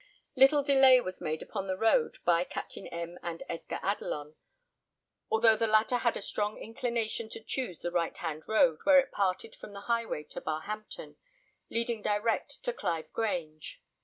Little 0.35 0.63
delay 0.63 0.99
was 0.99 1.21
made 1.21 1.43
upon 1.43 1.67
the 1.67 1.77
road 1.77 2.17
by 2.25 2.43
Captain 2.43 2.87
M 2.87 3.19
and 3.21 3.43
Edgar 3.47 3.79
Adelon, 3.83 4.33
although 5.29 5.55
the 5.55 5.67
latter 5.67 5.97
had 5.97 6.17
a 6.17 6.23
strong 6.23 6.57
inclination 6.57 7.29
to 7.29 7.39
choose 7.39 7.81
the 7.83 7.91
right 7.91 8.17
hand 8.17 8.45
road, 8.47 8.79
where 8.83 8.97
it 8.97 9.11
parted 9.11 9.55
from 9.55 9.73
the 9.73 9.81
high 9.81 10.07
way 10.07 10.23
to 10.23 10.41
Barhampton, 10.41 11.17
leading 11.69 12.01
direct 12.01 12.63
to 12.63 12.73
Clive 12.73 13.13
Grange. 13.13 13.79